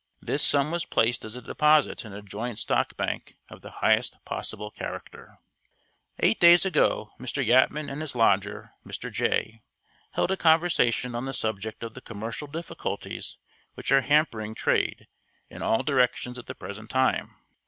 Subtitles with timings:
[0.19, 4.17] This sum was placed as a deposit in a joint stock bank of the highest
[4.25, 5.37] possible character.
[6.17, 7.45] Eight days ago Mr.
[7.45, 9.11] Yatman and his lodger, Mr.
[9.13, 9.61] Jay,
[10.13, 13.37] held a conversation on the subject of the commercial difficulties
[13.75, 15.07] which are hampering trade
[15.51, 17.35] in all directions at the present time.